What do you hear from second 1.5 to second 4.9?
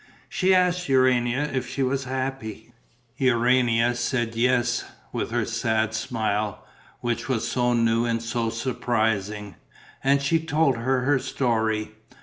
if she was happy. Urania said yes,